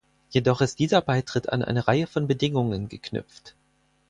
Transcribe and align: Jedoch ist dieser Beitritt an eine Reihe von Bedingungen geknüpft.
Jedoch 0.31 0.61
ist 0.61 0.79
dieser 0.79 0.99
Beitritt 1.03 1.49
an 1.49 1.61
eine 1.61 1.87
Reihe 1.87 2.07
von 2.07 2.25
Bedingungen 2.25 2.89
geknüpft. 2.89 3.53